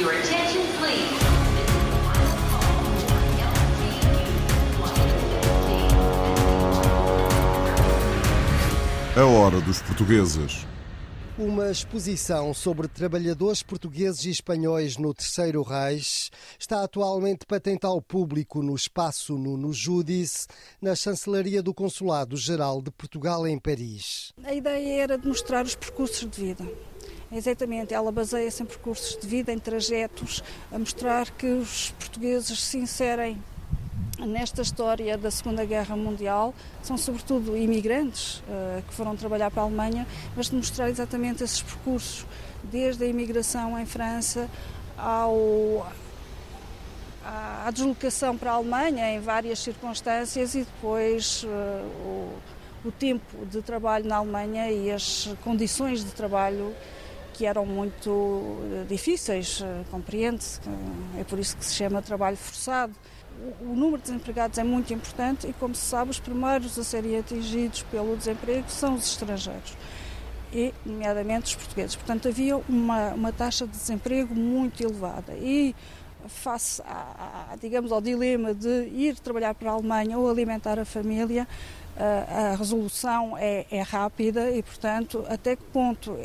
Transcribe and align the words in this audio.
Your 0.00 0.12
attention, 0.12 0.62
please. 0.78 1.20
A 9.14 9.24
hora 9.26 9.60
dos 9.60 9.82
portugueses. 9.82 10.66
Uma 11.36 11.70
exposição 11.70 12.54
sobre 12.54 12.88
trabalhadores 12.88 13.62
portugueses 13.62 14.24
e 14.24 14.30
espanhóis 14.30 14.96
no 14.96 15.12
Terceiro 15.12 15.62
Reich 15.62 16.30
está 16.58 16.82
atualmente 16.82 17.44
patente 17.44 17.84
ao 17.84 18.00
público 18.00 18.62
no 18.62 18.74
espaço 18.74 19.36
Nuno 19.36 19.70
Judice, 19.70 20.46
na 20.80 20.94
chancelaria 20.94 21.62
do 21.62 21.74
Consulado-Geral 21.74 22.80
de 22.80 22.90
Portugal 22.90 23.46
em 23.46 23.58
Paris. 23.58 24.32
A 24.44 24.54
ideia 24.54 25.02
era 25.02 25.18
de 25.18 25.28
mostrar 25.28 25.66
os 25.66 25.74
percursos 25.74 26.26
de 26.30 26.40
vida. 26.40 26.89
Exatamente, 27.32 27.94
ela 27.94 28.10
baseia-se 28.10 28.60
em 28.60 28.66
percursos 28.66 29.16
de 29.16 29.26
vida, 29.26 29.52
em 29.52 29.58
trajetos, 29.58 30.42
a 30.72 30.78
mostrar 30.78 31.30
que 31.30 31.46
os 31.46 31.92
portugueses 31.92 32.60
se 32.60 32.76
inserem 32.76 33.40
nesta 34.18 34.62
história 34.62 35.16
da 35.16 35.30
Segunda 35.30 35.64
Guerra 35.64 35.96
Mundial. 35.96 36.52
São 36.82 36.98
sobretudo 36.98 37.56
imigrantes 37.56 38.38
uh, 38.38 38.82
que 38.82 38.92
foram 38.94 39.16
trabalhar 39.16 39.48
para 39.50 39.62
a 39.62 39.66
Alemanha, 39.66 40.06
mas 40.36 40.50
de 40.50 40.56
mostrar 40.56 40.90
exatamente 40.90 41.44
esses 41.44 41.62
percursos, 41.62 42.26
desde 42.64 43.04
a 43.04 43.06
imigração 43.06 43.78
em 43.78 43.86
França 43.86 44.48
ao, 44.98 45.86
à 47.24 47.70
deslocação 47.72 48.36
para 48.36 48.50
a 48.50 48.54
Alemanha 48.54 49.08
em 49.14 49.20
várias 49.20 49.60
circunstâncias 49.60 50.56
e 50.56 50.64
depois 50.64 51.44
uh, 51.44 51.48
o, 52.04 52.38
o 52.86 52.90
tempo 52.90 53.46
de 53.46 53.62
trabalho 53.62 54.06
na 54.06 54.16
Alemanha 54.16 54.70
e 54.70 54.90
as 54.90 55.32
condições 55.44 56.04
de 56.04 56.10
trabalho 56.10 56.74
que 57.32 57.46
eram 57.46 57.64
muito 57.64 58.58
difíceis, 58.88 59.62
compreende-se, 59.90 60.60
é 61.18 61.24
por 61.24 61.38
isso 61.38 61.56
que 61.56 61.64
se 61.64 61.74
chama 61.74 62.02
trabalho 62.02 62.36
forçado 62.36 62.94
o 63.60 63.74
número 63.74 63.98
de 63.98 64.10
desempregados 64.10 64.58
é 64.58 64.64
muito 64.64 64.92
importante 64.92 65.46
e, 65.46 65.52
como 65.52 65.74
se 65.74 65.82
sabe, 65.82 66.10
os 66.10 66.20
primeiros 66.20 66.78
a 66.78 66.84
serem 66.84 67.18
atingidos 67.18 67.82
pelo 67.84 68.16
desemprego 68.16 68.68
são 68.68 68.94
os 68.94 69.06
estrangeiros 69.06 69.76
e, 70.52 70.74
nomeadamente, 70.84 71.46
os 71.46 71.54
portugueses. 71.54 71.96
Portanto, 71.96 72.28
havia 72.28 72.56
uma, 72.56 73.10
uma 73.10 73.32
taxa 73.32 73.66
de 73.66 73.72
desemprego 73.72 74.34
muito 74.34 74.82
elevada 74.82 75.32
e, 75.34 75.74
face, 76.26 76.82
a, 76.82 77.52
a, 77.52 77.56
digamos, 77.56 77.92
ao 77.92 78.00
dilema 78.00 78.52
de 78.52 78.88
ir 78.88 79.18
trabalhar 79.18 79.54
para 79.54 79.70
a 79.70 79.74
Alemanha 79.74 80.18
ou 80.18 80.28
alimentar 80.28 80.78
a 80.78 80.84
família, 80.84 81.46
a, 81.96 82.52
a 82.52 82.56
resolução 82.56 83.36
é, 83.38 83.64
é, 83.70 83.80
rápida 83.80 84.50
e, 84.50 84.62
portanto, 84.62 85.24
até 85.28 85.56
que 85.56 85.62
ponto 85.64 86.16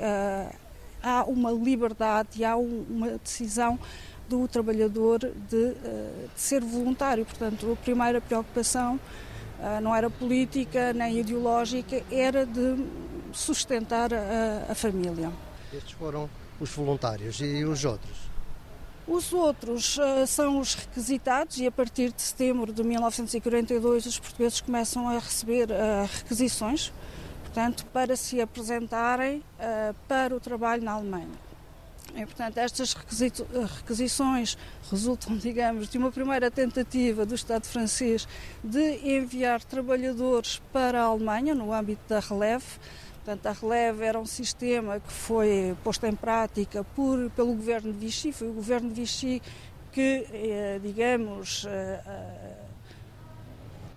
há 1.05 1.23
uma 1.23 1.51
liberdade 1.51 2.29
e 2.37 2.45
há 2.45 2.55
uma 2.57 3.17
decisão 3.19 3.79
do 4.27 4.47
trabalhador 4.47 5.19
de, 5.19 5.75
eh, 5.83 6.27
de 6.33 6.41
ser 6.41 6.61
voluntário. 6.61 7.23
Portanto, 7.25 7.71
a 7.71 7.75
primeira 7.75 8.19
preocupação 8.19 8.99
eh, 9.59 9.79
não 9.79 9.95
era 9.95 10.09
política 10.09 10.91
nem 10.93 11.19
ideológica, 11.19 12.01
era 12.11 12.43
de 12.43 12.83
sustentar 13.31 14.11
a, 14.11 14.71
a 14.71 14.75
família. 14.75 15.31
Estes 15.71 15.91
foram 15.93 16.27
os 16.59 16.71
voluntários 16.71 17.39
e 17.39 17.63
os 17.63 17.85
outros? 17.85 18.35
Os 19.07 19.31
outros 19.33 19.97
uh, 19.99 20.25
são 20.25 20.59
os 20.59 20.73
requisitados 20.73 21.57
e 21.57 21.67
a 21.67 21.71
partir 21.71 22.11
de 22.11 22.23
setembro 22.23 22.73
de 22.73 22.83
1942 22.83 24.07
os 24.07 24.17
portugueses 24.17 24.61
começam 24.61 25.07
a 25.07 25.19
receber 25.19 25.69
uh, 25.69 26.09
requisições, 26.11 26.91
portanto, 27.55 27.85
para 27.93 28.17
se 28.17 28.41
apresentarem 28.41 29.37
uh, 29.37 29.95
para 30.09 30.35
o 30.35 30.41
trabalho 30.41 30.83
na 30.83 30.91
Alemanha. 30.91 31.45
E, 32.13 32.25
portanto, 32.25 32.57
estas 32.57 32.93
requisições 33.77 34.57
resultam, 34.91 35.37
digamos, 35.39 35.87
de 35.87 35.97
uma 35.97 36.11
primeira 36.11 36.51
tentativa 36.51 37.25
do 37.25 37.33
Estado 37.33 37.65
francês 37.65 38.27
de 38.61 39.09
enviar 39.09 39.63
trabalhadores 39.63 40.61
para 40.73 41.01
a 41.01 41.05
Alemanha 41.05 41.55
no 41.55 41.71
âmbito 41.71 42.01
da 42.09 42.19
Releve. 42.19 42.65
Portanto, 43.23 43.45
a 43.45 43.51
Releve 43.53 44.03
era 44.03 44.19
um 44.19 44.25
sistema 44.25 44.99
que 44.99 45.13
foi 45.13 45.77
posto 45.81 46.05
em 46.05 46.13
prática 46.13 46.83
por, 46.83 47.31
pelo 47.31 47.53
governo 47.53 47.93
de 47.93 47.99
Vichy, 47.99 48.33
foi 48.33 48.49
o 48.49 48.53
governo 48.53 48.89
de 48.89 48.95
Vichy 48.99 49.41
que, 49.93 50.27
eh, 50.29 50.79
digamos, 50.83 51.65
eh, 51.65 52.01
eh, 52.05 52.53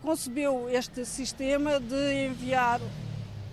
concebeu 0.00 0.69
este 0.70 1.04
sistema 1.04 1.80
de 1.80 2.26
enviar 2.26 2.80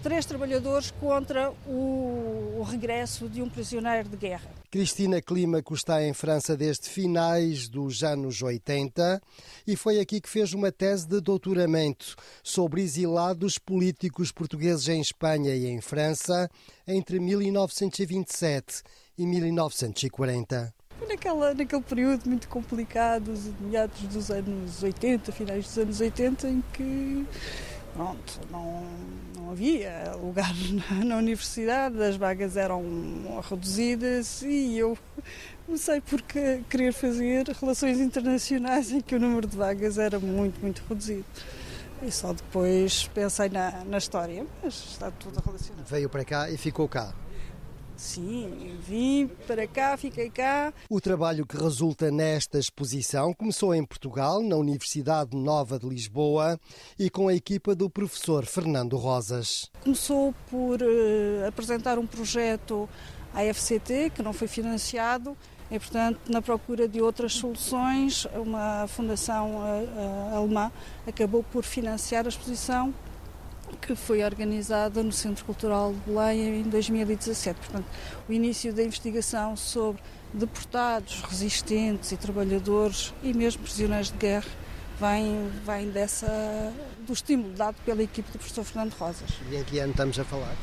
três 0.05 0.23
trabalhadores 0.23 0.91
contra 0.91 1.51
o, 1.65 2.59
o 2.59 2.61
regresso 2.61 3.27
de 3.27 3.41
um 3.41 3.49
prisioneiro 3.49 4.07
de 4.07 4.15
guerra. 4.15 4.51
Cristina 4.69 5.19
Clímaco 5.19 5.73
está 5.73 6.03
em 6.03 6.13
França 6.13 6.55
desde 6.55 6.87
finais 6.89 7.67
dos 7.67 8.03
anos 8.03 8.39
80 8.43 9.19
e 9.65 9.75
foi 9.75 9.99
aqui 9.99 10.21
que 10.21 10.29
fez 10.29 10.53
uma 10.53 10.71
tese 10.71 11.07
de 11.07 11.19
doutoramento 11.19 12.15
sobre 12.43 12.83
exilados 12.83 13.57
políticos 13.57 14.31
portugueses 14.31 14.87
em 14.89 15.01
Espanha 15.01 15.55
e 15.55 15.65
em 15.65 15.81
França 15.81 16.51
entre 16.87 17.19
1927 17.19 18.83
e 19.17 19.25
1940. 19.25 20.71
Naquela, 21.07 21.55
naquele 21.55 21.81
período 21.81 22.27
muito 22.29 22.47
complicado, 22.47 23.33
meados 23.59 23.99
dos 24.01 24.29
anos 24.29 24.83
80, 24.83 25.31
finais 25.31 25.65
dos 25.65 25.77
anos 25.79 25.99
80, 25.99 26.47
em 26.47 26.63
que 26.73 27.25
pronto, 27.95 28.41
não, 28.51 28.83
não 29.37 29.51
havia 29.51 30.13
lugar 30.21 30.53
na, 31.03 31.15
universidade, 31.15 32.01
as 32.03 32.17
vagas 32.17 32.57
eram 32.57 32.83
reduzidas 33.49 34.41
e 34.41 34.77
eu 34.77 34.97
sei 35.77 36.01
porque 36.01 36.61
querer 36.69 36.93
fazer 36.93 37.47
relações 37.47 37.99
internacionais 37.99 38.91
em 38.91 38.99
que 38.99 39.15
o 39.15 39.19
número 39.19 39.47
de 39.47 39.55
vagas 39.55 39.97
era 39.97 40.19
muito, 40.19 40.61
muito 40.61 40.83
reduzido. 40.87 41.25
E 42.03 42.11
só 42.11 42.33
depois 42.33 43.07
pensei 43.13 43.47
na, 43.47 43.83
na 43.85 43.97
história, 43.97 44.45
mas 44.61 44.73
está 44.73 45.09
tudo 45.11 45.41
relacionado. 45.43 45.85
Veio 45.87 46.09
para 46.09 46.25
cá 46.25 46.51
e 46.51 46.57
ficou 46.57 46.89
cá. 46.89 47.13
Sim, 47.97 48.77
vim 48.81 49.27
para 49.47 49.65
cá, 49.67 49.95
fiquei 49.95 50.29
cá. 50.29 50.73
O 50.89 50.99
trabalho 50.99 51.45
que 51.45 51.57
resulta 51.57 52.11
nesta 52.11 52.59
exposição 52.59 53.33
começou 53.33 53.73
em 53.73 53.85
Portugal, 53.85 54.41
na 54.41 54.55
Universidade 54.55 55.35
Nova 55.35 55.79
de 55.79 55.87
Lisboa, 55.87 56.59
e 56.99 57.09
com 57.09 57.27
a 57.27 57.33
equipa 57.33 57.73
do 57.73 57.89
professor 57.89 58.45
Fernando 58.45 58.97
Rosas. 58.97 59.71
Começou 59.81 60.33
por 60.49 60.81
uh, 60.81 61.47
apresentar 61.47 61.97
um 61.97 62.05
projeto 62.05 62.89
à 63.33 63.41
FCT, 63.53 64.11
que 64.13 64.21
não 64.21 64.33
foi 64.33 64.47
financiado, 64.47 65.37
e, 65.71 65.79
portanto, 65.79 66.19
na 66.29 66.41
procura 66.41 66.87
de 66.87 67.01
outras 67.01 67.33
soluções, 67.33 68.27
uma 68.35 68.85
fundação 68.87 69.55
uh, 69.55 70.33
uh, 70.33 70.35
alemã 70.35 70.71
acabou 71.07 71.43
por 71.43 71.63
financiar 71.63 72.25
a 72.25 72.29
exposição 72.29 72.93
que 73.81 73.95
foi 73.95 74.23
organizada 74.23 75.03
no 75.03 75.11
Centro 75.11 75.45
Cultural 75.45 75.93
de 75.93 75.99
Belém 76.11 76.61
em 76.61 76.63
2017. 76.63 77.59
Portanto, 77.59 77.85
o 78.27 78.33
início 78.33 78.73
da 78.73 78.83
investigação 78.83 79.55
sobre 79.55 80.01
deportados, 80.33 81.21
resistentes 81.21 82.11
e 82.11 82.17
trabalhadores 82.17 83.13
e 83.23 83.33
mesmo 83.33 83.63
prisioneiros 83.63 84.11
de 84.11 84.17
guerra 84.17 84.49
vem, 84.99 85.49
vem 85.65 85.89
dessa, 85.89 86.73
do 87.05 87.13
estímulo 87.13 87.53
dado 87.53 87.75
pela 87.85 88.01
equipe 88.03 88.31
do 88.31 88.37
professor 88.37 88.63
Fernando 88.63 88.93
Rosas. 88.93 89.29
E 89.51 89.55
em 89.55 89.63
que 89.63 89.79
ano 89.79 89.91
estamos 89.91 90.19
a 90.19 90.23
falar? 90.23 90.55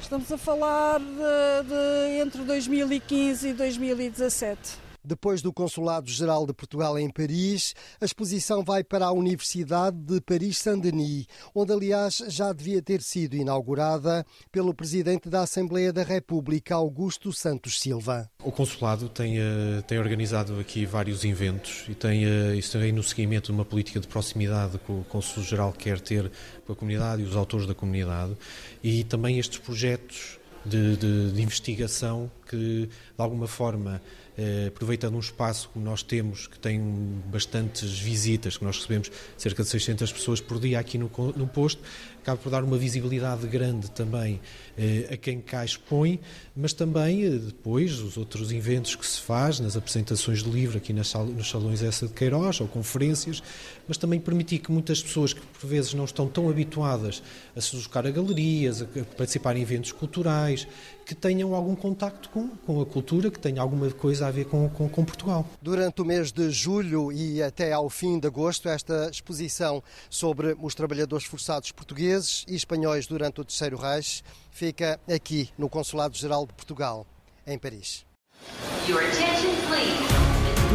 Estamos 0.00 0.32
a 0.32 0.38
falar 0.38 0.98
de, 0.98 1.68
de 1.68 2.20
entre 2.20 2.42
2015 2.42 3.48
e 3.48 3.52
2017. 3.52 4.89
Depois 5.02 5.40
do 5.40 5.52
Consulado-Geral 5.52 6.46
de 6.46 6.52
Portugal 6.52 6.98
em 6.98 7.08
Paris, 7.08 7.74
a 8.00 8.04
exposição 8.04 8.62
vai 8.62 8.84
para 8.84 9.06
a 9.06 9.12
Universidade 9.12 9.96
de 9.96 10.20
Paris-Saint-Denis, 10.20 11.26
onde, 11.54 11.72
aliás, 11.72 12.22
já 12.28 12.52
devia 12.52 12.82
ter 12.82 13.00
sido 13.00 13.34
inaugurada 13.34 14.26
pelo 14.52 14.74
Presidente 14.74 15.30
da 15.30 15.42
Assembleia 15.42 15.92
da 15.92 16.02
República, 16.02 16.74
Augusto 16.74 17.32
Santos 17.32 17.80
Silva. 17.80 18.30
O 18.44 18.52
Consulado 18.52 19.08
tem, 19.08 19.38
uh, 19.38 19.82
tem 19.86 19.98
organizado 19.98 20.58
aqui 20.60 20.84
vários 20.84 21.24
eventos 21.24 21.84
e 21.88 21.94
tem 21.94 22.26
uh, 22.26 22.54
isso 22.54 22.72
também 22.72 22.92
no 22.92 23.02
seguimento 23.02 23.46
de 23.46 23.52
uma 23.52 23.64
política 23.64 24.00
de 24.00 24.06
proximidade 24.06 24.78
que 24.78 24.92
o 24.92 25.04
Consul-Geral 25.08 25.72
quer 25.72 26.00
ter 26.00 26.30
com 26.66 26.72
a 26.72 26.76
comunidade 26.76 27.22
e 27.22 27.24
os 27.24 27.36
autores 27.36 27.66
da 27.66 27.74
comunidade 27.74 28.36
e 28.82 29.02
também 29.04 29.38
estes 29.38 29.58
projetos 29.58 30.38
de, 30.64 30.96
de, 30.96 31.32
de 31.32 31.42
investigação 31.42 32.30
que, 32.48 32.86
de 32.86 32.90
alguma 33.16 33.46
forma, 33.46 34.00
eh, 34.29 34.29
aproveitando 34.66 35.14
um 35.14 35.20
espaço 35.20 35.70
como 35.72 35.84
nós 35.84 36.02
temos, 36.02 36.46
que 36.46 36.58
tem 36.58 36.80
bastantes 37.26 37.98
visitas, 37.98 38.56
que 38.56 38.64
nós 38.64 38.76
recebemos 38.76 39.10
cerca 39.36 39.62
de 39.62 39.68
600 39.68 40.12
pessoas 40.12 40.40
por 40.40 40.58
dia 40.58 40.78
aqui 40.78 40.98
no, 40.98 41.10
no 41.36 41.46
posto, 41.46 41.82
acaba 42.20 42.36
por 42.36 42.50
dar 42.50 42.62
uma 42.62 42.76
visibilidade 42.76 43.46
grande 43.46 43.90
também 43.90 44.40
eh, 44.76 45.08
a 45.12 45.16
quem 45.16 45.40
cá 45.40 45.64
expõe, 45.64 46.20
mas 46.54 46.72
também 46.72 47.24
eh, 47.24 47.30
depois 47.30 47.98
os 48.00 48.16
outros 48.16 48.52
eventos 48.52 48.94
que 48.94 49.06
se 49.06 49.20
faz, 49.20 49.58
nas 49.58 49.76
apresentações 49.76 50.42
de 50.42 50.50
livro 50.50 50.76
aqui 50.76 50.92
nas, 50.92 51.12
nos 51.14 51.48
salões 51.48 51.82
essa 51.82 52.06
de 52.06 52.12
Queiroz, 52.12 52.60
ou 52.60 52.68
conferências, 52.68 53.42
mas 53.88 53.96
também 53.96 54.20
permitir 54.20 54.58
que 54.58 54.70
muitas 54.70 55.02
pessoas 55.02 55.32
que 55.32 55.40
por 55.40 55.66
vezes 55.66 55.94
não 55.94 56.04
estão 56.04 56.28
tão 56.28 56.48
habituadas 56.48 57.22
a 57.56 57.60
se 57.60 57.72
deslocar 57.72 58.06
a 58.06 58.10
galerias, 58.10 58.82
a 58.82 58.86
participar 59.16 59.56
em 59.56 59.62
eventos 59.62 59.92
culturais, 59.92 60.66
que 61.06 61.14
tenham 61.14 61.54
algum 61.54 61.74
contacto 61.74 62.28
com 62.28 62.50
com, 62.66 62.80
a 62.80 62.86
cultura, 62.86 63.30
que 63.30 63.38
tenha 63.38 63.60
alguma 63.60 63.90
coisa 63.90 64.26
a 64.30 64.32
ver 64.32 64.46
com, 64.46 64.68
com, 64.70 64.88
com, 64.88 65.04
Portugal. 65.04 65.44
Durante 65.60 66.00
o 66.00 66.04
mês 66.04 66.32
de 66.32 66.50
julho 66.50 67.12
e 67.12 67.42
até 67.42 67.72
ao 67.72 67.90
fim 67.90 68.18
de 68.18 68.28
agosto, 68.28 68.68
esta 68.68 69.10
exposição 69.10 69.82
sobre 70.08 70.56
os 70.60 70.74
trabalhadores 70.74 71.26
forçados 71.26 71.72
portugueses 71.72 72.44
e 72.48 72.54
espanhóis 72.54 73.06
durante 73.06 73.40
o 73.40 73.44
Terceiro 73.44 73.76
Reich 73.76 74.22
fica 74.52 74.98
aqui 75.12 75.50
no 75.58 75.68
Consulado-Geral 75.68 76.46
de 76.46 76.54
Portugal, 76.54 77.04
em 77.46 77.58
Paris. 77.58 78.06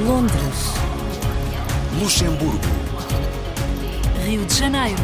Londres. 0.05 0.59
Luxemburgo. 1.99 2.59
Rio 4.25 4.45
de 4.45 4.53
Janeiro. 4.53 5.01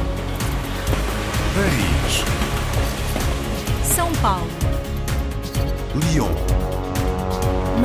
Paris. 1.56 2.25
São 3.95 4.12
Paulo. 4.15 4.48
Lyon. 5.95 6.50